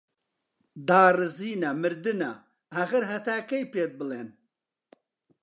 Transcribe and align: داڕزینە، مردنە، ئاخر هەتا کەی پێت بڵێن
داڕزینە، 0.87 1.71
مردنە، 1.81 2.31
ئاخر 2.73 3.03
هەتا 3.11 3.37
کەی 3.49 3.65
پێت 3.73 3.91
بڵێن 3.99 4.29